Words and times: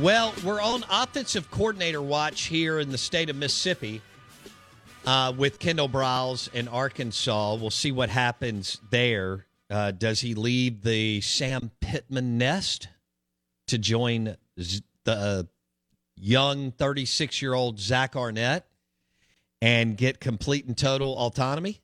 Well, 0.00 0.32
we're 0.42 0.62
on 0.62 0.82
offensive 0.90 1.50
coordinator 1.50 2.00
watch 2.00 2.44
here 2.44 2.78
in 2.80 2.90
the 2.90 2.96
state 2.96 3.28
of 3.28 3.36
Mississippi 3.36 4.00
uh, 5.04 5.34
with 5.36 5.58
Kendall 5.58 5.90
Briles 5.90 6.50
in 6.54 6.68
Arkansas. 6.68 7.56
We'll 7.56 7.68
see 7.68 7.92
what 7.92 8.08
happens 8.08 8.80
there. 8.88 9.44
Uh, 9.68 9.90
does 9.90 10.20
he 10.22 10.34
leave 10.34 10.84
the 10.84 11.20
Sam 11.20 11.70
Pittman 11.82 12.38
nest 12.38 12.88
to 13.66 13.76
join 13.76 14.36
the 14.56 14.82
uh, 15.06 15.42
young 16.20 16.72
36 16.72 17.40
year 17.42 17.54
old 17.54 17.78
Zach 17.80 18.16
Arnett 18.16 18.66
and 19.60 19.96
get 19.96 20.20
complete 20.20 20.66
and 20.66 20.76
total 20.76 21.14
autonomy? 21.18 21.80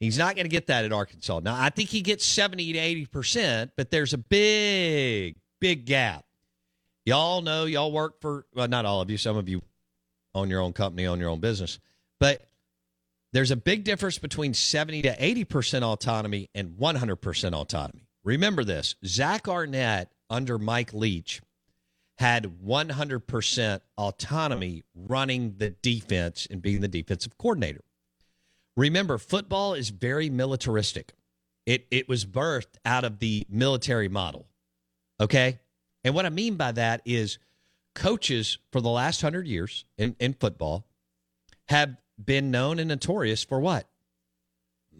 He's 0.00 0.16
not 0.16 0.36
going 0.36 0.44
to 0.44 0.50
get 0.50 0.68
that 0.68 0.84
at 0.84 0.92
Arkansas. 0.92 1.40
Now, 1.40 1.60
I 1.60 1.70
think 1.70 1.88
he 1.88 2.02
gets 2.02 2.24
70 2.24 2.72
to 2.74 2.78
80%, 2.78 3.72
but 3.76 3.90
there's 3.90 4.12
a 4.12 4.18
big, 4.18 5.36
big 5.60 5.86
gap. 5.86 6.24
Y'all 7.04 7.42
know 7.42 7.64
y'all 7.64 7.90
work 7.90 8.20
for, 8.20 8.46
well, 8.54 8.68
not 8.68 8.84
all 8.84 9.00
of 9.00 9.10
you, 9.10 9.16
some 9.16 9.36
of 9.36 9.48
you 9.48 9.62
own 10.34 10.50
your 10.50 10.60
own 10.60 10.72
company, 10.72 11.06
own 11.06 11.18
your 11.18 11.30
own 11.30 11.40
business, 11.40 11.80
but 12.20 12.48
there's 13.32 13.50
a 13.50 13.56
big 13.56 13.84
difference 13.84 14.18
between 14.18 14.54
70 14.54 15.02
to 15.02 15.16
80% 15.16 15.82
autonomy 15.82 16.48
and 16.54 16.70
100% 16.78 17.52
autonomy. 17.54 18.08
Remember 18.24 18.62
this 18.62 18.94
Zach 19.04 19.48
Arnett 19.48 20.12
under 20.30 20.58
Mike 20.58 20.92
Leach 20.92 21.40
had 22.18 22.60
100% 22.64 23.80
autonomy 23.96 24.82
running 24.94 25.54
the 25.58 25.70
defense 25.70 26.48
and 26.50 26.60
being 26.60 26.80
the 26.80 26.88
defensive 26.88 27.38
coordinator. 27.38 27.82
Remember, 28.76 29.18
football 29.18 29.74
is 29.74 29.90
very 29.90 30.28
militaristic. 30.28 31.12
It, 31.64 31.86
it 31.92 32.08
was 32.08 32.24
birthed 32.24 32.76
out 32.84 33.04
of 33.04 33.20
the 33.20 33.46
military 33.48 34.08
model. 34.08 34.46
Okay? 35.20 35.60
And 36.02 36.14
what 36.14 36.26
I 36.26 36.30
mean 36.30 36.56
by 36.56 36.72
that 36.72 37.02
is 37.04 37.38
coaches 37.94 38.58
for 38.72 38.80
the 38.80 38.88
last 38.88 39.22
hundred 39.22 39.46
years 39.46 39.84
in, 39.96 40.16
in 40.18 40.34
football 40.34 40.86
have 41.68 41.96
been 42.22 42.50
known 42.50 42.80
and 42.80 42.88
notorious 42.88 43.44
for 43.44 43.60
what? 43.60 43.86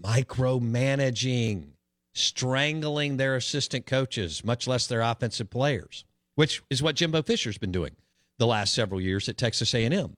Micromanaging, 0.00 1.71
strangling 2.15 3.17
their 3.17 3.35
assistant 3.35 3.87
coaches, 3.87 4.45
much 4.45 4.69
less 4.69 4.87
their 4.87 5.00
offensive 5.00 5.50
players, 5.50 6.05
which 6.38 6.62
is 6.71 6.81
what 6.81 6.94
Jimbo 6.94 7.21
Fisher's 7.22 7.59
been 7.59 7.72
doing 7.72 7.97
the 8.38 8.47
last 8.47 8.72
several 8.72 9.00
years 9.00 9.28
at 9.28 9.37
Texas 9.37 9.75
A&M, 9.75 10.15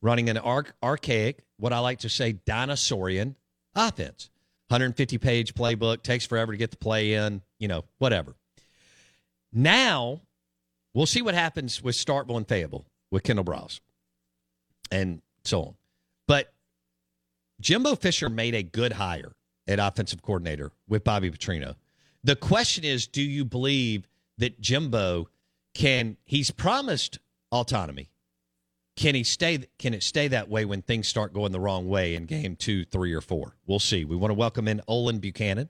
running 0.00 0.30
an 0.30 0.38
arch- 0.38 0.72
archaic, 0.82 1.40
what 1.58 1.70
I 1.70 1.80
like 1.80 1.98
to 1.98 2.08
say, 2.08 2.32
dinosaurian 2.32 3.34
offense. 3.74 4.30
150 4.68 5.18
page 5.18 5.54
playbook 5.54 6.02
takes 6.02 6.24
forever 6.24 6.52
to 6.52 6.56
get 6.56 6.70
the 6.70 6.78
play 6.78 7.12
in, 7.12 7.42
you 7.58 7.68
know, 7.68 7.84
whatever. 7.98 8.36
Now, 9.52 10.22
we'll 10.94 11.04
see 11.04 11.20
what 11.20 11.34
happens 11.34 11.82
with 11.82 11.94
Starkville 11.94 12.38
and 12.38 12.48
Fayetteville 12.48 12.86
with 13.10 13.22
Kendall 13.22 13.44
Briles 13.44 13.80
and 14.90 15.20
so 15.44 15.60
on. 15.60 15.74
But 16.26 16.54
Jimbo 17.60 17.96
Fisher 17.96 18.30
made 18.30 18.54
a 18.54 18.62
good 18.62 18.92
hire 18.94 19.32
at 19.68 19.78
offensive 19.78 20.22
coordinator 20.22 20.72
with 20.88 21.04
Bobby 21.04 21.30
Petrino. 21.30 21.74
The 22.24 22.34
question 22.34 22.82
is, 22.82 23.06
do 23.06 23.20
you 23.20 23.44
believe 23.44 24.08
that 24.38 24.58
Jimbo 24.58 25.28
can? 25.74 26.16
He's 26.24 26.50
promised 26.50 27.18
autonomy. 27.52 28.10
Can 28.96 29.14
he 29.14 29.24
stay? 29.24 29.60
Can 29.78 29.94
it 29.94 30.02
stay 30.02 30.28
that 30.28 30.48
way 30.48 30.64
when 30.64 30.82
things 30.82 31.08
start 31.08 31.32
going 31.32 31.52
the 31.52 31.60
wrong 31.60 31.88
way 31.88 32.14
in 32.14 32.26
game 32.26 32.56
two, 32.56 32.84
three, 32.84 33.12
or 33.12 33.20
four? 33.20 33.56
We'll 33.66 33.78
see. 33.78 34.04
We 34.04 34.16
want 34.16 34.30
to 34.30 34.34
welcome 34.34 34.68
in 34.68 34.82
Olin 34.88 35.20
Buchanan, 35.20 35.68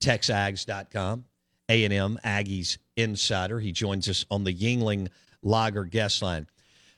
TexAgs.com, 0.00 1.24
A&M 1.68 2.18
Aggies 2.24 2.78
insider. 2.96 3.60
He 3.60 3.72
joins 3.72 4.08
us 4.08 4.24
on 4.30 4.44
the 4.44 4.54
Yuengling 4.54 5.08
Lager 5.42 5.84
guest 5.84 6.22
line. 6.22 6.46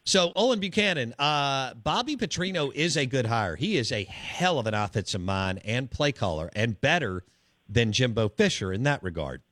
So, 0.05 0.33
Olin 0.35 0.59
Buchanan, 0.59 1.15
uh, 1.19 1.75
Bobby 1.75 2.17
Petrino 2.17 2.73
is 2.75 2.97
a 2.97 3.07
good 3.07 3.27
hire. 3.27 3.55
He 3.55 3.77
is 3.77 3.93
a 3.93 4.03
hell 4.05 4.59
of 4.59 4.67
an 4.67 4.75
offensive 4.75 5.21
mind 5.21 5.61
and 5.65 5.91
play 5.91 6.11
caller, 6.11 6.51
and 6.57 6.81
better 6.81 7.25
than 7.69 7.93
Jimbo 7.93 8.29
Fisher 8.29 8.73
in 8.73 8.83
that 8.83 9.03
regard. 9.03 9.43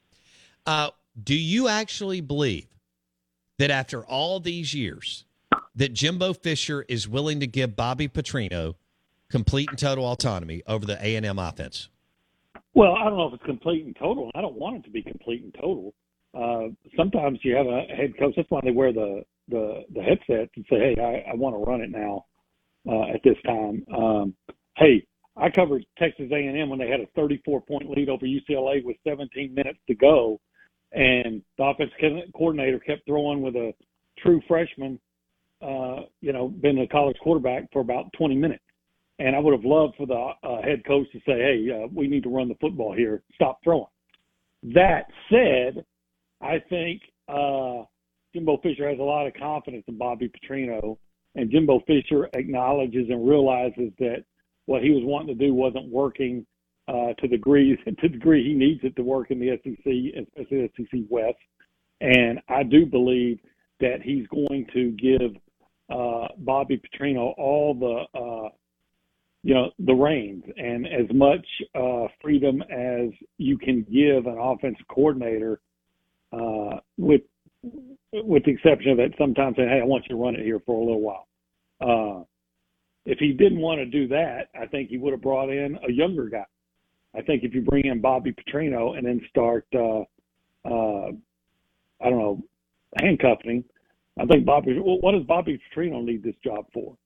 Uh, 0.66 0.90
do 1.22 1.36
you 1.36 1.68
actually 1.68 2.20
believe 2.20 2.66
that 3.60 3.70
after 3.70 4.02
all 4.06 4.40
these 4.40 4.72
years, 4.72 5.26
that 5.74 5.92
Jimbo 5.92 6.32
Fisher 6.32 6.86
is 6.88 7.06
willing 7.06 7.40
to 7.40 7.46
give 7.46 7.76
Bobby 7.76 8.08
Petrino 8.08 8.74
complete 9.30 9.68
and 9.68 9.78
total 9.78 10.06
autonomy 10.06 10.62
over 10.66 10.86
the 10.86 10.96
A 11.04 11.14
and 11.14 11.26
M 11.26 11.38
offense? 11.38 11.90
Well, 12.72 12.94
I 12.94 13.04
don't 13.04 13.18
know 13.18 13.28
if 13.28 13.34
it's 13.34 13.44
complete 13.44 13.84
and 13.84 13.94
total. 13.96 14.30
I 14.34 14.40
don't 14.40 14.54
want 14.54 14.76
it 14.76 14.84
to 14.84 14.90
be 14.90 15.02
complete 15.02 15.42
and 15.42 15.54
total. 15.54 15.92
Uh, 16.34 16.72
sometimes 16.96 17.38
you 17.42 17.54
have 17.54 17.66
a 17.66 17.82
head 17.94 18.16
coach. 18.18 18.32
That's 18.34 18.50
why 18.50 18.60
they 18.64 18.70
wear 18.70 18.94
the 18.94 19.24
the 19.48 19.82
the 19.94 20.00
headset 20.00 20.48
and 20.56 20.64
say, 20.70 20.76
"Hey, 20.78 20.96
I, 20.98 21.32
I 21.32 21.34
want 21.34 21.54
to 21.54 21.70
run 21.70 21.82
it 21.82 21.90
now 21.90 22.24
uh, 22.88 23.14
at 23.14 23.20
this 23.22 23.36
time." 23.44 23.84
Um, 23.94 24.34
hey, 24.78 25.04
I 25.36 25.50
covered 25.50 25.84
Texas 25.98 26.30
A&M 26.32 26.70
when 26.70 26.78
they 26.78 26.88
had 26.88 27.00
a 27.00 27.06
34 27.14 27.60
point 27.60 27.90
lead 27.90 28.08
over 28.08 28.24
UCLA 28.24 28.82
with 28.82 28.96
17 29.06 29.52
minutes 29.52 29.80
to 29.86 29.94
go, 29.94 30.40
and 30.92 31.42
the 31.56 31.64
offensive 31.64 31.94
coordinator 32.34 32.78
kept 32.78 33.06
throwing 33.06 33.42
with 33.42 33.54
a 33.56 33.72
true 34.18 34.40
freshman, 34.48 34.98
uh, 35.62 36.00
you 36.20 36.32
know, 36.32 36.48
been 36.48 36.78
a 36.78 36.86
college 36.88 37.16
quarterback 37.22 37.70
for 37.72 37.80
about 37.80 38.12
20 38.14 38.36
minutes. 38.36 38.64
And 39.18 39.36
I 39.36 39.38
would 39.38 39.52
have 39.52 39.64
loved 39.64 39.96
for 39.96 40.06
the 40.06 40.48
uh, 40.48 40.62
head 40.62 40.82
coach 40.86 41.06
to 41.12 41.18
say, 41.20 41.38
"Hey, 41.38 41.70
uh, 41.70 41.88
we 41.94 42.08
need 42.08 42.22
to 42.22 42.30
run 42.30 42.48
the 42.48 42.54
football 42.54 42.94
here. 42.94 43.22
Stop 43.34 43.60
throwing." 43.62 43.86
That 44.62 45.06
said, 45.30 45.84
I 46.40 46.58
think 46.70 47.02
uh, 47.28 47.84
Jimbo 48.32 48.58
Fisher 48.62 48.88
has 48.88 48.98
a 48.98 49.02
lot 49.02 49.26
of 49.26 49.34
confidence 49.34 49.84
in 49.88 49.98
Bobby 49.98 50.30
Petrino, 50.30 50.96
and 51.34 51.50
Jimbo 51.50 51.80
Fisher 51.86 52.30
acknowledges 52.32 53.10
and 53.10 53.28
realizes 53.28 53.92
that 53.98 54.24
what 54.64 54.82
he 54.82 54.90
was 54.90 55.02
wanting 55.04 55.36
to 55.36 55.46
do 55.46 55.52
wasn't 55.52 55.90
working 55.90 56.46
uh, 56.90 57.14
to 57.14 57.28
the 57.28 57.28
degree 57.28 57.76
to 57.84 57.94
the 58.02 58.08
degree 58.08 58.44
he 58.44 58.54
needs 58.54 58.80
it 58.82 58.96
to 58.96 59.02
work 59.02 59.30
in 59.30 59.38
the 59.38 59.58
SEC, 59.62 60.26
especially 60.38 60.70
SEC 60.76 61.00
West. 61.08 61.38
And 62.00 62.40
I 62.48 62.62
do 62.62 62.86
believe 62.86 63.38
that 63.80 64.02
he's 64.02 64.26
going 64.28 64.66
to 64.72 64.90
give 64.92 65.36
uh, 65.90 66.28
Bobby 66.38 66.80
Petrino 66.80 67.34
all 67.38 67.74
the 67.74 68.18
uh, 68.18 68.48
you 69.42 69.54
know 69.54 69.70
the 69.78 69.94
reins 69.94 70.44
and 70.56 70.86
as 70.86 71.06
much 71.14 71.46
uh, 71.74 72.06
freedom 72.20 72.62
as 72.62 73.10
you 73.38 73.56
can 73.56 73.82
give 73.90 74.26
an 74.26 74.38
offensive 74.38 74.86
coordinator, 74.88 75.60
uh, 76.32 76.78
with 76.98 77.22
with 78.12 78.44
the 78.44 78.50
exception 78.50 78.92
of 78.92 78.96
that 78.98 79.12
sometimes 79.18 79.56
saying, 79.56 79.68
"Hey, 79.68 79.80
I 79.80 79.84
want 79.84 80.04
you 80.04 80.16
to 80.16 80.22
run 80.22 80.34
it 80.34 80.44
here 80.44 80.60
for 80.64 80.76
a 80.76 80.84
little 80.84 81.00
while." 81.00 81.26
Uh, 81.80 82.24
if 83.06 83.18
he 83.18 83.32
didn't 83.32 83.60
want 83.60 83.78
to 83.78 83.86
do 83.86 84.08
that, 84.08 84.48
I 84.54 84.66
think 84.66 84.90
he 84.90 84.98
would 84.98 85.12
have 85.12 85.22
brought 85.22 85.48
in 85.48 85.78
a 85.88 85.90
younger 85.90 86.28
guy. 86.28 86.44
I 87.16 87.22
think 87.22 87.42
if 87.42 87.54
you 87.54 87.62
bring 87.62 87.86
in 87.86 88.00
Bobby 88.00 88.32
Petrino 88.32 88.96
and 88.96 89.06
then 89.06 89.20
start, 89.28 89.66
uh, 89.74 90.00
uh, 90.64 91.10
I 92.00 92.08
don't 92.08 92.18
know, 92.18 92.42
handcuffing, 93.00 93.64
I 94.18 94.26
think 94.26 94.44
Bobby. 94.44 94.78
Well, 94.78 95.00
what 95.00 95.12
does 95.12 95.24
Bobby 95.24 95.60
Petrino 95.74 96.04
need 96.04 96.22
this 96.22 96.34
job 96.44 96.66
for? 96.72 96.96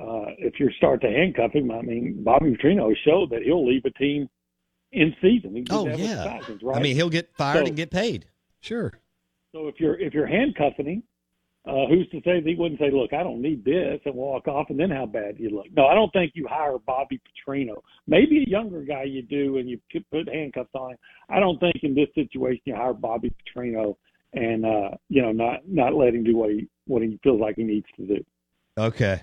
Uh, 0.00 0.32
if 0.38 0.58
you 0.58 0.70
start 0.76 1.02
to 1.02 1.08
handcuff 1.08 1.52
him, 1.52 1.70
I 1.70 1.82
mean, 1.82 2.22
Bobby 2.24 2.56
Petrino 2.56 2.94
showed 3.04 3.30
that 3.30 3.42
he'll 3.42 3.66
leave 3.66 3.84
a 3.84 3.90
team 3.90 4.28
in 4.92 5.14
season. 5.20 5.64
oh 5.70 5.86
yeah, 5.88 6.40
right? 6.62 6.76
I 6.76 6.80
mean, 6.80 6.96
he'll 6.96 7.10
get 7.10 7.34
fired 7.36 7.64
so, 7.64 7.66
and 7.66 7.76
get 7.76 7.90
paid. 7.90 8.26
Sure. 8.60 8.92
So 9.52 9.68
if 9.68 9.78
you're 9.78 9.98
if 9.98 10.14
you're 10.14 10.26
handcuffing 10.26 10.86
him, 10.86 11.02
uh, 11.64 11.86
who's 11.88 12.08
to 12.10 12.18
say 12.24 12.40
that 12.40 12.44
he 12.44 12.54
wouldn't 12.54 12.80
say, 12.80 12.90
"Look, 12.90 13.12
I 13.12 13.22
don't 13.22 13.40
need 13.40 13.64
this," 13.64 14.00
and 14.04 14.14
walk 14.14 14.48
off, 14.48 14.70
and 14.70 14.78
then 14.78 14.90
how 14.90 15.06
bad 15.06 15.38
you 15.38 15.50
look? 15.50 15.66
No, 15.76 15.86
I 15.86 15.94
don't 15.94 16.12
think 16.12 16.32
you 16.34 16.46
hire 16.48 16.78
Bobby 16.78 17.20
Petrino. 17.20 17.82
Maybe 18.06 18.42
a 18.42 18.50
younger 18.50 18.82
guy 18.82 19.04
you 19.04 19.22
do, 19.22 19.58
and 19.58 19.68
you 19.68 19.78
put 20.10 20.28
handcuffs 20.28 20.74
on 20.74 20.92
him. 20.92 20.98
I 21.28 21.38
don't 21.40 21.58
think 21.60 21.76
in 21.82 21.94
this 21.94 22.08
situation 22.14 22.62
you 22.64 22.74
hire 22.74 22.94
Bobby 22.94 23.30
Petrino 23.30 23.96
and 24.34 24.64
uh, 24.64 24.90
you 25.08 25.22
know 25.22 25.32
not 25.32 25.60
not 25.66 25.94
let 25.94 26.14
him 26.14 26.24
do 26.24 26.36
what 26.36 26.50
he 26.50 26.68
what 26.86 27.02
he 27.02 27.18
feels 27.22 27.40
like 27.40 27.56
he 27.56 27.64
needs 27.64 27.86
to 27.96 28.06
do. 28.06 28.24
Okay. 28.78 29.22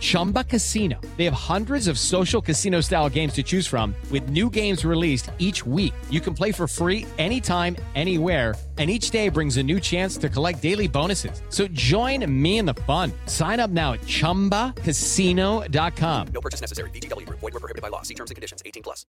Chumba 0.00 0.44
Casino. 0.44 0.98
They 1.18 1.26
have 1.26 1.34
hundreds 1.34 1.86
of 1.86 1.98
social 1.98 2.40
casino 2.40 2.80
style 2.80 3.10
games 3.10 3.34
to 3.34 3.42
choose 3.42 3.66
from, 3.66 3.94
with 4.10 4.30
new 4.30 4.48
games 4.48 4.84
released 4.84 5.30
each 5.38 5.66
week. 5.66 5.94
You 6.08 6.20
can 6.20 6.34
play 6.34 6.52
for 6.52 6.66
free 6.66 7.06
anytime, 7.18 7.76
anywhere 7.94 8.54
and 8.80 8.90
each 8.90 9.10
day 9.10 9.28
brings 9.28 9.58
a 9.58 9.62
new 9.62 9.78
chance 9.78 10.16
to 10.16 10.30
collect 10.30 10.62
daily 10.62 10.88
bonuses. 10.88 11.42
So 11.50 11.68
join 11.68 12.24
me 12.42 12.56
in 12.56 12.64
the 12.64 12.72
fun. 12.88 13.12
Sign 13.26 13.60
up 13.60 13.68
now 13.68 13.92
at 13.92 14.00
ChumbaCasino.com. 14.00 16.26
No 16.28 16.40
purchase 16.40 16.62
necessary. 16.62 16.88
VGW. 16.88 17.28
Void 17.28 17.52
were 17.52 17.60
prohibited 17.60 17.82
by 17.82 17.88
law. 17.88 18.00
See 18.00 18.14
terms 18.14 18.30
and 18.30 18.36
conditions. 18.36 18.62
18 18.64 18.82
plus. 18.82 19.04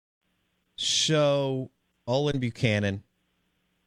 So, 0.74 1.70
Olin 2.08 2.40
Buchanan, 2.40 3.04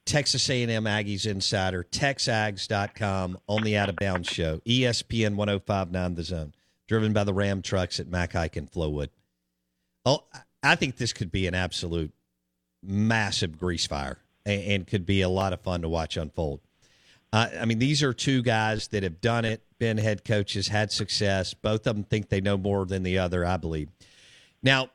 Texas 0.06 0.50
A&M 0.50 0.86
Aggies 0.86 1.26
Insider, 1.26 1.86
TexAgs.com 1.92 3.40
on 3.48 3.64
the 3.64 3.76
Out 3.76 3.90
of 3.90 3.98
Bounds 3.98 4.30
Show, 4.30 4.62
ESPN 4.66 5.36
1059 5.36 6.16
The 6.16 6.24
Zone, 6.24 6.54
driven 6.88 7.14
by 7.14 7.24
the 7.24 7.34
Ram 7.34 7.62
trucks 7.62 8.00
at 8.00 8.08
Mac 8.08 8.34
Haik 8.34 8.56
and 8.56 8.72
Flowood. 8.72 9.10
Oh, 10.06 10.24
I 10.62 10.76
think 10.76 10.98
this 10.98 11.14
could 11.14 11.32
be 11.32 11.48
an 11.48 11.56
absolute 11.56 12.12
massive 12.82 13.58
grease 13.58 13.88
fire 13.88 14.18
and, 14.46 14.62
and 14.64 14.88
could 14.88 15.06
be 15.06 15.22
a 15.22 15.30
lot 15.30 15.54
of 15.54 15.62
fun 15.62 15.82
to 15.82 15.90
watch 15.90 16.18
unfold. 16.18 16.60
Uh, 17.32 17.48
I 17.60 17.66
mean, 17.66 17.80
these 17.80 18.04
are 18.04 18.14
two 18.14 18.44
guys 18.44 18.90
that 18.90 19.04
have 19.04 19.20
done 19.20 19.44
it, 19.44 19.62
been 19.80 19.98
head 19.98 20.24
coaches, 20.24 20.68
had 20.68 20.92
success. 20.92 21.54
Both 21.54 21.88
of 21.88 21.96
them 21.96 22.04
think 22.04 22.30
they 22.30 22.42
know 22.42 22.58
more 22.58 22.86
than 22.86 23.02
the 23.02 23.18
other, 23.18 23.46
I 23.46 23.58
believe. 23.58 23.90
Now, 24.62 24.90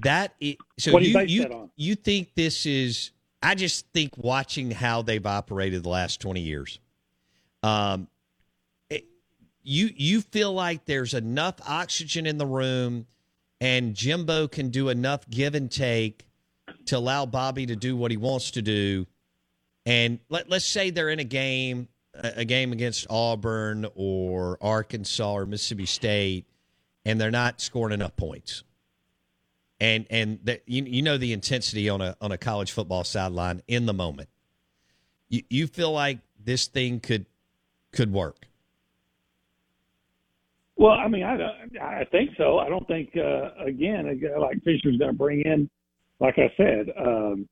that 0.00 0.34
is, 0.38 0.56
so 0.78 0.92
what 0.92 1.02
you 1.02 1.18
you, 1.20 1.42
you, 1.42 1.70
you 1.76 1.94
think 1.94 2.34
this 2.34 2.66
is? 2.66 3.12
I 3.42 3.54
just 3.54 3.86
think 3.94 4.18
watching 4.18 4.70
how 4.70 5.02
they've 5.02 5.24
operated 5.24 5.82
the 5.82 5.88
last 5.88 6.20
twenty 6.20 6.42
years, 6.42 6.78
um, 7.62 8.06
you 9.68 9.90
you 9.94 10.22
feel 10.22 10.52
like 10.52 10.86
there's 10.86 11.12
enough 11.12 11.56
oxygen 11.68 12.26
in 12.26 12.38
the 12.38 12.46
room, 12.46 13.06
and 13.60 13.94
Jimbo 13.94 14.48
can 14.48 14.70
do 14.70 14.88
enough 14.88 15.28
give 15.28 15.54
and 15.54 15.70
take 15.70 16.26
to 16.86 16.96
allow 16.96 17.26
Bobby 17.26 17.66
to 17.66 17.76
do 17.76 17.94
what 17.94 18.10
he 18.10 18.16
wants 18.16 18.52
to 18.52 18.62
do. 18.62 19.06
And 19.84 20.20
let, 20.30 20.48
let's 20.48 20.64
say 20.64 20.88
they're 20.88 21.10
in 21.10 21.18
a 21.18 21.24
game, 21.24 21.88
a 22.14 22.46
game 22.46 22.72
against 22.72 23.06
Auburn 23.10 23.86
or 23.94 24.56
Arkansas 24.62 25.32
or 25.32 25.44
Mississippi 25.44 25.86
State, 25.86 26.46
and 27.04 27.20
they're 27.20 27.30
not 27.30 27.60
scoring 27.60 27.92
enough 27.92 28.16
points. 28.16 28.64
And 29.80 30.06
and 30.08 30.38
the, 30.42 30.62
you, 30.66 30.84
you 30.84 31.02
know 31.02 31.18
the 31.18 31.34
intensity 31.34 31.90
on 31.90 32.00
a 32.00 32.16
on 32.22 32.32
a 32.32 32.38
college 32.38 32.72
football 32.72 33.04
sideline 33.04 33.62
in 33.68 33.84
the 33.84 33.94
moment. 33.94 34.30
You 35.28 35.42
you 35.50 35.66
feel 35.66 35.92
like 35.92 36.20
this 36.42 36.68
thing 36.68 37.00
could 37.00 37.26
could 37.92 38.10
work. 38.10 38.48
Well, 40.78 40.92
I 40.92 41.08
mean, 41.08 41.24
I 41.24 41.36
I 41.82 42.04
think 42.04 42.30
so. 42.38 42.58
I 42.58 42.68
don't 42.68 42.86
think 42.86 43.10
uh, 43.16 43.50
again 43.62 44.06
a 44.06 44.14
guy 44.14 44.38
like 44.38 44.62
Fisher's 44.62 44.96
going 44.96 45.10
to 45.10 45.16
bring 45.16 45.42
in 45.42 45.68
like 46.20 46.38
I 46.38 46.52
said, 46.56 46.86
um, 46.98 47.48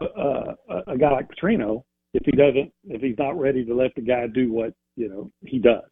uh, 0.00 0.54
a 0.86 0.96
guy 0.98 1.12
like 1.12 1.28
Petrino, 1.30 1.84
if 2.14 2.22
he 2.24 2.32
doesn't, 2.32 2.72
if 2.84 3.00
he's 3.00 3.18
not 3.18 3.38
ready 3.38 3.64
to 3.64 3.74
let 3.74 3.94
the 3.94 4.02
guy 4.02 4.26
do 4.26 4.52
what 4.52 4.74
you 4.96 5.08
know 5.08 5.30
he 5.44 5.58
does. 5.58 5.82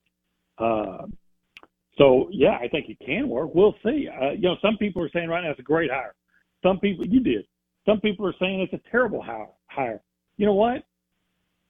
Uh, 0.58 1.06
so 1.99 2.28
yeah, 2.32 2.58
I 2.60 2.69
think 2.69 2.88
it 2.88 2.98
can 3.05 3.28
work. 3.28 3.50
We'll 3.55 3.75
see. 3.84 4.08
Uh, 4.08 4.31
you 4.32 4.43
know, 4.43 4.56
some 4.62 4.76
people 4.79 5.03
are 5.03 5.10
saying 5.12 5.29
right 5.29 5.44
now 5.44 5.50
it's 5.50 5.60
a 5.60 5.65
great 5.65 5.91
hire. 5.91 6.15
Some 6.62 6.79
people 6.79 7.06
you 7.06 7.20
did. 7.20 7.44
Some 7.86 8.00
people 8.00 8.26
are 8.26 8.34
saying 8.41 8.60
it's 8.60 8.72
a 8.72 8.91
terrible 8.91 9.22
hire. 9.22 9.48
Hire. 9.67 10.00
You 10.36 10.46
know 10.46 10.55
what? 10.55 10.84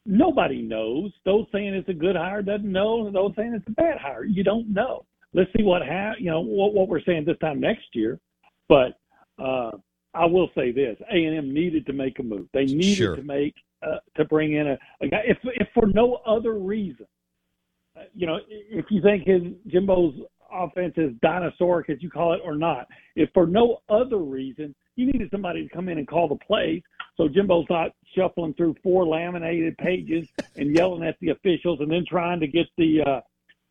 Nobody 0.05 0.63
knows. 0.63 1.13
Those 1.25 1.47
saying 1.53 1.75
it's 1.75 1.89
a 1.89 1.95
good 1.95 2.17
hire 2.17 2.43
doesn't 2.43 2.71
know. 2.71 3.11
Those 3.11 3.33
saying 3.37 3.55
it's 3.55 3.67
a 3.69 3.73
bad 3.73 3.99
hire. 3.99 4.25
You 4.25 4.43
don't 4.43 4.73
know. 4.73 5.05
Let's 5.33 5.51
see 5.57 5.63
what 5.63 5.83
ha- 5.83 6.15
you 6.19 6.31
know 6.31 6.41
what, 6.41 6.75
what 6.75 6.89
we're 6.89 7.03
saying 7.03 7.25
this 7.25 7.39
time 7.39 7.61
next 7.61 7.87
year. 7.93 8.19
But 8.69 8.99
uh, 9.39 9.71
I 10.15 10.27
will 10.27 10.51
say 10.55 10.73
this: 10.73 10.99
A 11.11 11.25
and 11.25 11.37
M 11.37 11.55
needed 11.55 11.87
to 11.87 11.93
make 11.93 12.19
a 12.19 12.23
move. 12.23 12.49
They 12.53 12.65
needed 12.65 12.97
sure. 12.97 13.17
to 13.17 13.23
make 13.23 13.55
uh, 13.83 13.99
to 14.17 14.25
bring 14.25 14.55
in 14.55 14.69
a, 14.69 14.79
a, 15.01 15.09
guy, 15.09 15.23
if 15.25 15.39
if 15.45 15.69
for 15.75 15.87
no 15.87 16.21
other 16.27 16.55
reason. 16.55 17.07
Uh, 17.97 18.03
you 18.15 18.27
know, 18.27 18.39
if 18.49 18.87
you 18.91 19.03
think 19.03 19.27
his 19.27 19.43
Jimbo's 19.69 20.15
offense 20.53 20.95
is 20.97 21.13
dinosauric, 21.23 21.91
as 21.91 22.03
you 22.03 22.11
call 22.11 22.33
it, 22.33 22.41
or 22.45 22.57
not, 22.57 22.89
if 23.17 23.31
for 23.33 23.47
no 23.47 23.79
other 23.89 24.19
reason, 24.19 24.75
you 24.97 25.07
needed 25.07 25.31
somebody 25.31 25.67
to 25.67 25.75
come 25.75 25.89
in 25.89 25.99
and 25.99 26.07
call 26.07 26.29
the 26.29 26.37
plays, 26.37 26.83
so 27.17 27.29
Jimbo's 27.29 27.67
not 27.71 27.93
shuffling 28.17 28.55
through 28.55 28.77
four 28.83 29.07
laminated 29.07 29.77
pages 29.79 30.29
and 30.57 30.75
yelling 30.75 31.03
at 31.03 31.17
the 31.21 31.31
officials, 31.31 31.81
and 31.81 31.91
then 31.91 32.05
trying 32.09 32.41
to 32.41 32.47
get 32.47 32.67
the 32.77 33.01
uh, 33.03 33.21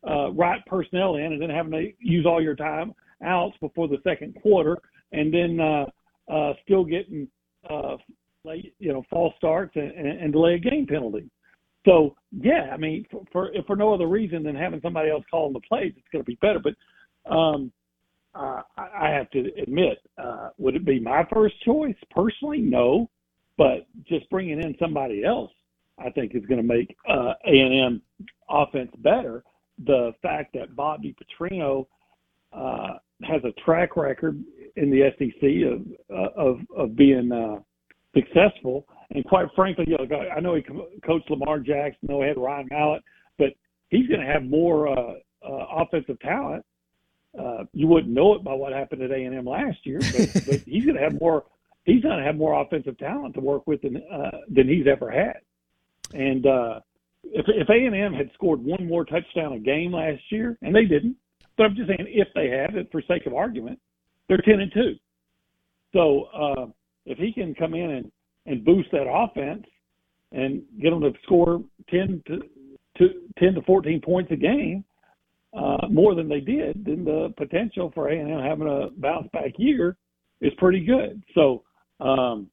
uh, 0.08 0.30
right 0.32 0.64
personnel 0.66 1.16
in, 1.16 1.32
and 1.32 1.40
then 1.40 1.50
having 1.50 1.72
to 1.72 1.92
use 1.98 2.26
all 2.26 2.42
your 2.42 2.56
time 2.56 2.92
outs 3.24 3.56
before 3.60 3.88
the 3.88 3.98
second 4.04 4.36
quarter, 4.42 4.76
and 5.12 5.32
then. 5.32 5.60
Uh, 5.60 5.86
uh, 6.30 6.52
still 6.64 6.84
getting 6.84 7.28
uh, 7.68 7.96
late, 8.44 8.74
you 8.78 8.92
know, 8.92 9.02
false 9.10 9.34
starts 9.36 9.72
and, 9.76 9.90
and 9.92 10.32
delay 10.32 10.54
a 10.54 10.58
game 10.58 10.86
penalty. 10.86 11.28
So 11.84 12.14
yeah, 12.30 12.70
I 12.72 12.76
mean, 12.76 13.04
for, 13.10 13.22
for 13.32 13.52
if 13.52 13.66
for 13.66 13.76
no 13.76 13.92
other 13.92 14.06
reason 14.06 14.42
than 14.42 14.54
having 14.54 14.80
somebody 14.80 15.10
else 15.10 15.24
calling 15.30 15.52
the 15.52 15.60
plays, 15.60 15.92
it's 15.96 16.06
going 16.12 16.24
to 16.24 16.28
be 16.28 16.38
better. 16.40 16.60
But 16.60 17.30
um, 17.30 17.72
uh, 18.34 18.62
I 18.76 19.10
have 19.10 19.30
to 19.30 19.50
admit, 19.60 19.98
uh, 20.18 20.50
would 20.58 20.76
it 20.76 20.84
be 20.84 21.00
my 21.00 21.26
first 21.32 21.54
choice 21.64 21.96
personally? 22.10 22.60
No, 22.60 23.10
but 23.58 23.86
just 24.08 24.28
bringing 24.30 24.62
in 24.62 24.74
somebody 24.78 25.24
else, 25.24 25.50
I 25.98 26.10
think 26.10 26.34
is 26.34 26.46
going 26.46 26.60
to 26.60 26.66
make 26.66 26.96
uh, 27.08 27.34
A 27.46 27.50
and 27.50 27.74
M 27.74 28.02
offense 28.48 28.90
better. 28.98 29.44
The 29.84 30.12
fact 30.22 30.54
that 30.54 30.74
Bobby 30.76 31.14
Petrino 31.14 31.86
uh, 32.52 32.98
has 33.24 33.42
a 33.44 33.52
track 33.64 33.96
record 33.96 34.42
in 34.76 34.90
the 34.90 35.10
SEC 35.18 35.42
of 35.70 36.16
uh, 36.16 36.40
of 36.40 36.60
of 36.76 36.96
being 36.96 37.30
uh, 37.32 37.60
successful. 38.14 38.86
And 39.14 39.24
quite 39.24 39.46
frankly, 39.54 39.84
you 39.88 39.96
know, 39.98 40.20
I 40.34 40.40
know 40.40 40.54
he 40.54 40.62
coached 41.04 41.30
Lamar 41.30 41.58
Jackson, 41.58 42.08
I 42.08 42.12
know 42.12 42.22
he 42.22 42.28
had 42.28 42.38
Ryan 42.38 42.68
Mallett, 42.70 43.02
but 43.38 43.48
he's 43.90 44.08
going 44.08 44.20
to 44.20 44.26
have 44.26 44.42
more 44.42 44.88
uh, 44.88 45.14
uh, 45.46 45.66
offensive 45.82 46.18
talent. 46.20 46.64
Uh, 47.38 47.64
you 47.72 47.86
wouldn't 47.86 48.12
know 48.12 48.34
it 48.34 48.44
by 48.44 48.52
what 48.52 48.72
happened 48.72 49.02
at 49.02 49.10
A 49.10 49.24
and 49.24 49.34
M 49.34 49.46
last 49.46 49.78
year, 49.84 50.00
but, 50.00 50.44
but 50.46 50.60
he's 50.66 50.84
going 50.84 50.96
to 50.96 51.02
have 51.02 51.18
more. 51.20 51.44
He's 51.84 52.02
going 52.02 52.18
to 52.18 52.24
have 52.24 52.36
more 52.36 52.60
offensive 52.60 52.98
talent 52.98 53.34
to 53.34 53.40
work 53.40 53.66
with 53.66 53.82
than 53.82 53.96
uh, 53.96 54.38
than 54.48 54.68
he's 54.68 54.86
ever 54.86 55.10
had. 55.10 55.38
And 56.12 56.46
uh, 56.46 56.80
if 57.24 57.46
if 57.48 57.68
A 57.68 57.86
and 57.86 57.94
M 57.94 58.12
had 58.12 58.30
scored 58.34 58.62
one 58.62 58.86
more 58.86 59.04
touchdown 59.04 59.54
a 59.54 59.58
game 59.58 59.92
last 59.92 60.20
year, 60.30 60.58
and 60.62 60.74
they 60.74 60.84
didn't, 60.84 61.16
but 61.56 61.64
I'm 61.64 61.76
just 61.76 61.88
saying 61.88 62.06
if 62.08 62.28
they 62.34 62.48
had, 62.48 62.74
it 62.74 62.88
for 62.92 63.02
sake 63.02 63.26
of 63.26 63.34
argument, 63.34 63.78
they're 64.28 64.38
ten 64.38 64.60
and 64.60 64.72
two. 64.72 64.94
So 65.92 66.24
uh, 66.34 66.66
if 67.06 67.18
he 67.18 67.32
can 67.32 67.54
come 67.54 67.74
in 67.74 67.90
and 67.90 68.12
and 68.46 68.64
boost 68.64 68.90
that 68.92 69.08
offense 69.08 69.64
and 70.32 70.62
get 70.80 70.90
them 70.90 71.00
to 71.00 71.12
score 71.22 71.62
ten 71.88 72.22
to, 72.26 72.42
to 72.98 73.08
ten 73.38 73.54
to 73.54 73.62
fourteen 73.62 74.00
points 74.00 74.30
a 74.32 74.36
game, 74.36 74.84
uh, 75.56 75.86
more 75.90 76.14
than 76.14 76.28
they 76.28 76.40
did, 76.40 76.84
then 76.84 77.04
the 77.04 77.32
potential 77.36 77.90
for 77.94 78.08
A 78.08 78.18
and 78.18 78.30
M 78.30 78.40
having 78.40 78.68
a 78.68 78.88
bounce 78.98 79.28
back 79.32 79.52
year 79.58 79.96
is 80.40 80.52
pretty 80.58 80.84
good. 80.84 81.22
So, 81.34 81.62
um, 82.00 82.48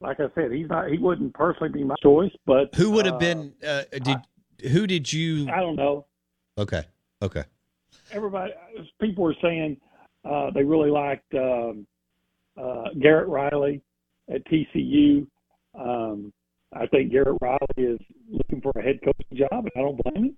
like 0.00 0.20
I 0.20 0.26
said, 0.34 0.52
he's 0.52 0.68
not 0.68 0.90
he 0.90 0.98
wouldn't 0.98 1.34
personally 1.34 1.72
be 1.72 1.84
my 1.84 1.94
choice, 2.02 2.32
but 2.46 2.74
Who 2.74 2.90
would 2.92 3.06
have 3.06 3.16
uh, 3.16 3.18
been? 3.18 3.52
Uh, 3.66 3.82
did 4.02 4.18
who 4.70 4.86
did 4.86 5.12
you? 5.12 5.48
I 5.50 5.60
don't 5.60 5.76
know. 5.76 6.06
Okay, 6.58 6.82
okay. 7.22 7.44
Everybody, 8.12 8.52
people 9.00 9.24
were 9.24 9.36
saying 9.42 9.76
uh, 10.28 10.50
they 10.54 10.62
really 10.62 10.90
liked 10.90 11.32
um, 11.34 11.86
uh, 12.60 12.88
Garrett 13.00 13.28
Riley 13.28 13.82
at 14.32 14.44
TCU. 14.46 15.26
Um, 15.78 16.32
I 16.72 16.86
think 16.86 17.12
Garrett 17.12 17.38
Riley 17.40 17.58
is 17.78 18.00
looking 18.28 18.60
for 18.60 18.72
a 18.78 18.82
head 18.82 19.00
coaching 19.04 19.36
job, 19.36 19.64
and 19.64 19.70
I 19.76 19.80
don't 19.80 20.00
blame 20.02 20.24
him. 20.24 20.36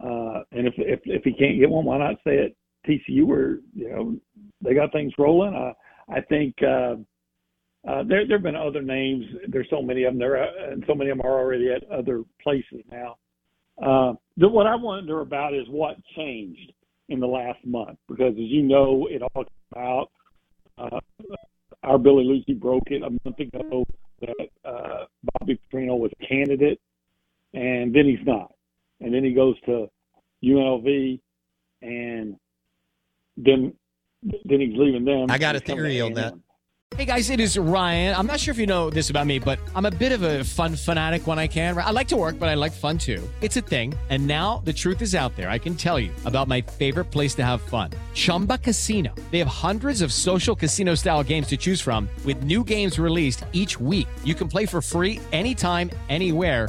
Uh, 0.00 0.42
and 0.52 0.66
if, 0.66 0.74
if 0.76 1.00
if 1.04 1.24
he 1.24 1.32
can't 1.32 1.58
get 1.58 1.70
one, 1.70 1.84
why 1.84 1.98
not 1.98 2.20
stay 2.20 2.44
at 2.44 2.52
TCU 2.88 3.24
where 3.24 3.58
you 3.74 3.90
know 3.90 4.16
they 4.62 4.74
got 4.74 4.92
things 4.92 5.12
rolling? 5.18 5.54
I 5.54 5.72
I 6.12 6.20
think 6.22 6.54
uh, 6.62 6.96
uh, 7.88 8.02
there 8.04 8.26
there 8.26 8.38
have 8.38 8.42
been 8.42 8.56
other 8.56 8.82
names. 8.82 9.24
There's 9.48 9.68
so 9.70 9.82
many 9.82 10.04
of 10.04 10.12
them 10.12 10.18
there, 10.18 10.42
uh, 10.42 10.72
and 10.72 10.84
so 10.86 10.94
many 10.94 11.10
of 11.10 11.18
them 11.18 11.26
are 11.26 11.38
already 11.38 11.72
at 11.72 11.88
other 11.90 12.22
places 12.42 12.84
now. 12.90 13.16
Uh, 13.80 14.14
the, 14.36 14.48
what 14.48 14.66
I 14.66 14.74
wonder 14.74 15.20
about 15.20 15.54
is 15.54 15.68
what 15.68 15.96
changed 16.16 16.72
in 17.08 17.20
the 17.20 17.26
last 17.26 17.64
month, 17.64 17.98
because 18.08 18.32
as 18.32 18.36
you 18.36 18.62
know, 18.62 19.08
it 19.10 19.22
all 19.22 19.44
came 19.44 19.82
out. 19.82 20.10
Uh, 20.76 21.00
our 21.82 21.98
Billy 21.98 22.24
Liucci 22.24 22.58
broke 22.58 22.88
it 22.88 23.02
a 23.02 23.10
month 23.10 23.38
ago 23.38 23.86
that 24.20 24.48
uh, 24.64 25.04
Bobby 25.32 25.58
Petrino 25.72 25.98
was 25.98 26.10
a 26.20 26.26
candidate, 26.26 26.80
and 27.54 27.94
then 27.94 28.06
he's 28.06 28.26
not. 28.26 28.52
And 29.00 29.14
then 29.14 29.24
he 29.24 29.32
goes 29.32 29.54
to 29.66 29.88
UNLV, 30.44 31.20
and 31.82 32.36
then 33.36 33.72
then 34.22 34.60
he's 34.60 34.76
leaving 34.76 35.04
them. 35.04 35.26
I 35.28 35.38
got 35.38 35.56
a 35.56 35.60
theory 35.60 36.00
on 36.00 36.14
that. 36.14 36.34
Hey 36.96 37.04
guys, 37.04 37.28
it 37.28 37.38
is 37.38 37.56
Ryan. 37.58 38.16
I'm 38.16 38.26
not 38.26 38.40
sure 38.40 38.50
if 38.50 38.58
you 38.58 38.66
know 38.66 38.88
this 38.88 39.10
about 39.10 39.26
me, 39.26 39.38
but 39.38 39.58
I'm 39.76 39.84
a 39.84 39.90
bit 39.90 40.10
of 40.10 40.22
a 40.22 40.42
fun 40.42 40.74
fanatic 40.74 41.26
when 41.26 41.38
I 41.38 41.46
can. 41.46 41.76
I 41.76 41.90
like 41.90 42.08
to 42.08 42.16
work, 42.16 42.38
but 42.38 42.48
I 42.48 42.54
like 42.54 42.72
fun 42.72 42.96
too. 42.96 43.22
It's 43.42 43.56
a 43.56 43.60
thing. 43.60 43.94
And 44.08 44.26
now 44.26 44.62
the 44.64 44.72
truth 44.72 45.02
is 45.02 45.14
out 45.14 45.36
there. 45.36 45.50
I 45.50 45.58
can 45.58 45.74
tell 45.74 46.00
you 46.00 46.10
about 46.24 46.48
my 46.48 46.62
favorite 46.62 47.04
place 47.12 47.34
to 47.36 47.44
have 47.44 47.60
fun 47.60 47.90
Chumba 48.14 48.56
Casino. 48.58 49.14
They 49.30 49.38
have 49.38 49.46
hundreds 49.46 50.00
of 50.00 50.12
social 50.12 50.56
casino 50.56 50.94
style 50.94 51.22
games 51.22 51.46
to 51.48 51.58
choose 51.58 51.80
from, 51.80 52.08
with 52.24 52.42
new 52.42 52.64
games 52.64 52.98
released 52.98 53.44
each 53.52 53.78
week. 53.78 54.08
You 54.24 54.34
can 54.34 54.48
play 54.48 54.64
for 54.64 54.80
free 54.80 55.20
anytime, 55.30 55.90
anywhere. 56.08 56.68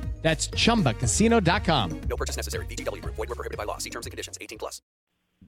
That's 0.21 0.47
chumbacasino.com. 0.49 2.01
No 2.07 2.15
purchase 2.15 2.37
necessary. 2.37 2.65
VGW 2.67 3.01
Group. 3.01 3.15
Void 3.15 3.29
were 3.29 3.35
prohibited 3.35 3.57
by 3.57 3.63
law. 3.63 3.79
See 3.79 3.89
terms 3.89 4.05
and 4.05 4.11
conditions. 4.11 4.37
18 4.39 4.57
plus. 4.57 4.81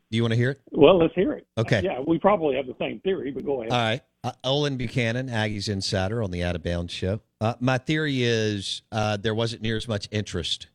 Do 0.10 0.18
you 0.18 0.24
want 0.24 0.34
to 0.34 0.38
hear 0.38 0.52
it? 0.52 0.62
Well, 0.72 1.00
let's 1.00 1.14
hear 1.16 1.34
it. 1.34 1.48
Okay. 1.58 1.82
Yeah, 1.84 2.00
we 2.06 2.20
probably 2.20 2.56
have 2.56 2.68
the 2.68 2.76
same 2.80 3.00
theory, 3.00 3.32
but 3.32 3.46
go 3.46 3.62
ahead. 3.62 3.72
All 3.72 3.80
right. 3.80 4.02
Uh, 4.24 4.32
Olin 4.44 4.78
Buchanan, 4.78 5.28
Aggies 5.28 5.70
Insider 5.70 6.24
on 6.24 6.32
the 6.32 6.44
Out 6.44 6.56
of 6.56 6.64
Bounds 6.64 6.94
show. 6.94 7.20
Uh, 7.42 7.56
my 7.60 7.78
theory 7.78 8.24
is 8.24 8.84
uh, 8.92 9.18
there 9.18 9.36
wasn't 9.36 9.62
near 9.62 9.76
as 9.76 9.88
much 9.88 10.08
interest 10.12 10.68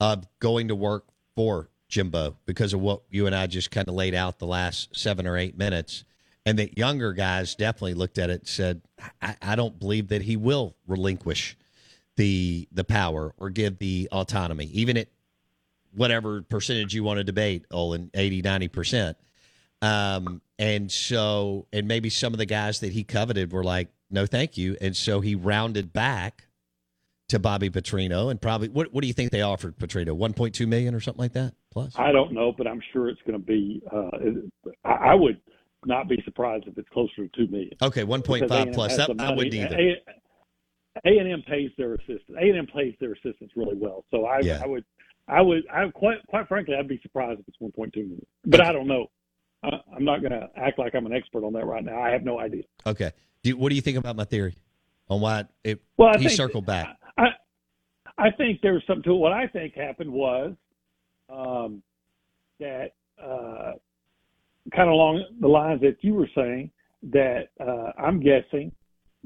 of 0.00 0.26
going 0.38 0.68
to 0.68 0.74
work 0.74 1.06
for 1.36 1.68
Jimbo 1.88 2.36
because 2.46 2.72
of 2.72 2.80
what 2.80 3.02
you 3.10 3.26
and 3.26 3.34
I 3.34 3.46
just 3.46 3.70
kind 3.70 3.88
of 3.88 3.94
laid 3.94 4.14
out 4.14 4.38
the 4.38 4.46
last 4.46 4.96
seven 4.96 5.26
or 5.26 5.36
eight 5.36 5.56
minutes. 5.56 6.04
And 6.46 6.58
that 6.58 6.78
younger 6.78 7.12
guys 7.12 7.54
definitely 7.54 7.94
looked 7.94 8.16
at 8.16 8.30
it 8.30 8.40
and 8.40 8.48
said, 8.48 8.82
I, 9.20 9.36
I 9.42 9.54
don't 9.54 9.78
believe 9.78 10.08
that 10.08 10.22
he 10.22 10.36
will 10.36 10.76
relinquish 10.86 11.57
the 12.18 12.68
the 12.72 12.82
power 12.82 13.32
or 13.38 13.48
give 13.48 13.78
the 13.78 14.08
autonomy, 14.10 14.66
even 14.66 14.96
at 14.96 15.06
whatever 15.94 16.42
percentage 16.42 16.92
you 16.92 17.04
want 17.04 17.18
to 17.18 17.24
debate, 17.24 17.64
Olin, 17.70 18.10
80, 18.12 18.42
90%. 18.42 19.14
Um, 19.80 20.42
and 20.58 20.90
so, 20.90 21.66
and 21.72 21.86
maybe 21.86 22.10
some 22.10 22.34
of 22.34 22.38
the 22.38 22.46
guys 22.46 22.80
that 22.80 22.92
he 22.92 23.04
coveted 23.04 23.52
were 23.52 23.64
like, 23.64 23.88
no, 24.10 24.26
thank 24.26 24.58
you. 24.58 24.76
And 24.80 24.96
so 24.96 25.20
he 25.20 25.34
rounded 25.34 25.92
back 25.92 26.44
to 27.28 27.38
Bobby 27.38 27.70
Petrino 27.70 28.30
and 28.30 28.40
probably, 28.40 28.68
what, 28.68 28.92
what 28.92 29.02
do 29.02 29.06
you 29.06 29.14
think 29.14 29.30
they 29.30 29.42
offered 29.42 29.78
Petrino? 29.78 30.16
1.2 30.16 30.66
million 30.66 30.94
or 30.94 31.00
something 31.00 31.22
like 31.22 31.34
that 31.34 31.54
plus? 31.70 31.94
I 31.96 32.10
don't 32.10 32.32
know, 32.32 32.52
but 32.52 32.66
I'm 32.66 32.82
sure 32.92 33.08
it's 33.08 33.20
going 33.22 33.38
to 33.38 33.46
be. 33.46 33.80
Uh, 33.92 34.70
I, 34.84 35.10
I 35.10 35.14
would 35.14 35.40
not 35.84 36.08
be 36.08 36.20
surprised 36.24 36.66
if 36.66 36.76
it's 36.76 36.88
closer 36.88 37.28
to 37.28 37.28
two 37.28 37.46
million. 37.50 37.72
Okay, 37.80 38.02
1.5 38.02 38.74
plus. 38.74 38.96
That, 38.96 39.10
I 39.20 39.32
wouldn't 39.32 39.54
either. 39.54 39.76
A 39.76 40.02
and 41.04 41.32
M 41.32 41.42
pays 41.46 41.70
their 41.78 41.94
assistants. 41.94 42.30
A 42.40 42.48
and 42.48 42.58
M 42.58 42.66
pays 42.66 42.94
their 43.00 43.12
assistants 43.12 43.52
really 43.56 43.76
well. 43.76 44.04
So 44.10 44.24
I, 44.26 44.40
Yeah. 44.40 44.60
I 44.62 44.66
would, 44.66 44.84
I 45.28 45.40
would, 45.42 45.62
I 45.72 45.88
quite, 45.90 46.18
quite 46.28 46.48
frankly, 46.48 46.74
I'd 46.78 46.88
be 46.88 46.98
surprised 47.02 47.40
if 47.40 47.48
it's 47.48 47.58
1.2 47.58 47.94
million. 47.96 48.26
But 48.44 48.60
I 48.62 48.72
don't 48.72 48.86
know. 48.86 49.06
I, 49.62 49.70
I'm 49.94 50.04
not 50.04 50.20
going 50.20 50.32
to 50.32 50.48
act 50.56 50.78
like 50.78 50.94
I'm 50.94 51.06
an 51.06 51.12
expert 51.12 51.44
on 51.44 51.52
that 51.54 51.66
right 51.66 51.84
now. 51.84 52.00
I 52.00 52.10
have 52.10 52.22
no 52.24 52.38
idea. 52.38 52.62
Okay. 52.86 53.12
Do, 53.42 53.56
what 53.56 53.68
do 53.70 53.74
you 53.76 53.82
think 53.82 53.98
about 53.98 54.16
my 54.16 54.24
theory 54.24 54.56
on 55.08 55.20
why 55.20 55.44
it, 55.64 55.80
Well, 55.96 56.10
I 56.10 56.18
he 56.18 56.24
think- 56.28 56.36
circled 56.36 56.66
back? 56.66 56.96
I, 57.18 57.26
I 58.16 58.30
think 58.32 58.60
there 58.62 58.72
was 58.74 58.82
something 58.86 59.02
to 59.04 59.10
it. 59.12 59.18
What 59.18 59.32
I 59.32 59.46
think 59.48 59.74
happened 59.74 60.10
was 60.12 60.54
um, 61.28 61.82
that 62.60 62.92
uh, 63.22 63.72
kind 64.74 64.88
of 64.88 64.92
along 64.92 65.24
the 65.40 65.48
lines 65.48 65.80
that 65.82 65.96
you 66.00 66.14
were 66.14 66.28
saying 66.34 66.70
that 67.10 67.48
uh, 67.60 67.92
I'm 68.00 68.20
guessing 68.20 68.72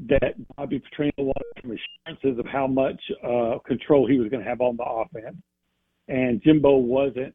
that 0.09 0.35
Bobby 0.57 0.81
Petrino 0.81 1.13
wanted 1.19 1.63
some 1.63 1.77
assurances 2.07 2.39
of 2.39 2.47
how 2.47 2.67
much 2.67 3.01
uh, 3.25 3.59
control 3.67 4.07
he 4.07 4.19
was 4.19 4.29
going 4.29 4.43
to 4.43 4.49
have 4.49 4.61
on 4.61 4.77
the 4.77 4.85
offense, 4.85 5.37
and 6.09 6.43
Jimbo 6.43 6.77
wasn't 6.77 7.35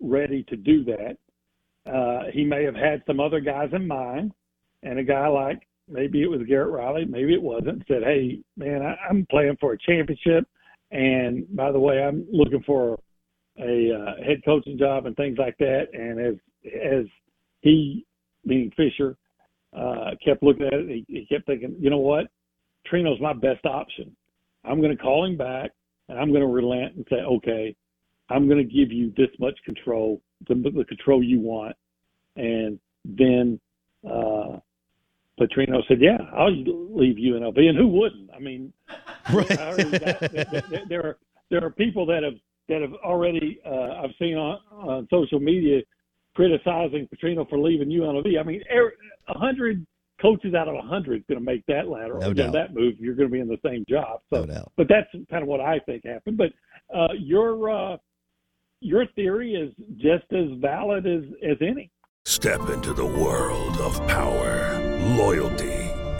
ready 0.00 0.44
to 0.44 0.56
do 0.56 0.84
that. 0.84 1.16
Uh, 1.90 2.30
he 2.32 2.44
may 2.44 2.64
have 2.64 2.74
had 2.74 3.02
some 3.06 3.20
other 3.20 3.40
guys 3.40 3.70
in 3.72 3.86
mind, 3.86 4.32
and 4.82 4.98
a 4.98 5.04
guy 5.04 5.26
like 5.28 5.66
maybe 5.88 6.22
it 6.22 6.30
was 6.30 6.40
Garrett 6.46 6.70
Riley, 6.70 7.04
maybe 7.04 7.34
it 7.34 7.42
wasn't, 7.42 7.82
said, 7.88 8.02
"Hey, 8.04 8.40
man, 8.56 8.82
I, 8.82 8.96
I'm 9.08 9.26
playing 9.30 9.56
for 9.60 9.72
a 9.72 9.78
championship, 9.78 10.46
and 10.90 11.44
by 11.56 11.72
the 11.72 11.80
way, 11.80 12.02
I'm 12.02 12.26
looking 12.30 12.62
for 12.64 13.00
a 13.58 13.92
uh, 13.92 14.24
head 14.24 14.42
coaching 14.44 14.78
job 14.78 15.06
and 15.06 15.16
things 15.16 15.38
like 15.38 15.56
that." 15.58 15.88
And 15.92 16.20
as 16.20 16.34
as 16.66 17.04
he, 17.60 18.06
meaning 18.44 18.72
Fisher, 18.76 19.16
uh, 19.76 20.10
kept 20.24 20.42
looking 20.42 20.66
at 20.66 20.72
it, 20.74 20.88
he, 20.88 21.04
he 21.08 21.26
kept 21.26 21.46
thinking, 21.46 21.76
"You 21.78 21.90
know 21.90 21.98
what? 21.98 22.26
Trino's 22.90 23.20
my 23.20 23.32
best 23.32 23.64
option. 23.66 24.14
I'm 24.64 24.80
going 24.80 24.96
to 24.96 25.02
call 25.02 25.24
him 25.24 25.36
back 25.36 25.70
and 26.08 26.18
I'm 26.18 26.30
going 26.30 26.40
to 26.42 26.46
relent 26.46 26.96
and 26.96 27.06
say, 27.08 27.16
okay, 27.16 27.74
I'm 28.28 28.46
going 28.48 28.58
to 28.58 28.64
give 28.64 28.92
you 28.92 29.12
this 29.16 29.28
much 29.38 29.58
control, 29.64 30.20
the, 30.48 30.54
the 30.54 30.84
control 30.84 31.22
you 31.22 31.40
want. 31.40 31.76
And 32.36 32.78
then 33.04 33.60
uh, 34.04 34.58
Petrino 35.40 35.86
said, 35.88 36.00
yeah, 36.00 36.18
I'll 36.34 36.50
leave 36.52 37.16
UNLV. 37.16 37.58
And 37.58 37.78
who 37.78 37.88
wouldn't? 37.88 38.30
I 38.34 38.38
mean, 38.40 38.72
Right. 39.32 39.50
I 39.58 39.82
got- 39.84 40.88
there, 40.88 41.06
are 41.06 41.18
there 41.50 41.64
are 41.64 41.70
people 41.70 42.06
that 42.06 42.22
have 42.24 42.34
that 42.68 42.80
have 42.82 42.94
already 43.04 43.60
uh, 43.66 44.02
I've 44.02 44.10
seen 44.18 44.36
on, 44.36 44.60
on 44.72 45.08
social 45.10 45.40
media 45.40 45.80
criticizing 46.34 47.08
Petrino 47.14 47.48
for 47.48 47.58
leaving 47.58 47.88
UNLV. 47.88 48.38
I 48.38 48.42
mean, 48.42 48.62
er- 48.74 48.94
a 49.28 49.38
hundred 49.38 49.86
coaches 50.20 50.54
out 50.54 50.68
of 50.68 50.74
a 50.74 50.82
hundred 50.82 51.18
is 51.20 51.24
going 51.28 51.38
to 51.40 51.44
make 51.44 51.64
that 51.66 51.88
lateral, 51.88 52.20
No 52.20 52.28
you 52.28 52.34
know, 52.34 52.44
doubt. 52.44 52.52
that 52.52 52.74
move. 52.74 52.94
You're 52.98 53.14
going 53.14 53.28
to 53.28 53.32
be 53.32 53.40
in 53.40 53.48
the 53.48 53.58
same 53.64 53.84
job. 53.88 54.20
So, 54.32 54.40
No 54.44 54.46
doubt. 54.54 54.72
but 54.76 54.86
that's 54.88 55.08
kind 55.30 55.42
of 55.42 55.48
what 55.48 55.60
I 55.60 55.78
think 55.80 56.04
happened. 56.04 56.36
But 56.36 56.52
uh, 56.94 57.08
your 57.18 57.70
uh, 57.70 57.96
your 58.80 59.06
theory 59.14 59.54
is 59.54 59.72
just 59.96 60.30
as 60.32 60.46
valid 60.60 61.06
as 61.06 61.22
as 61.48 61.56
any. 61.60 61.90
Step 62.26 62.60
into 62.68 62.92
the 62.92 63.06
world 63.06 63.76
of 63.78 63.96
power, 64.06 64.78
loyalty, 65.16 65.79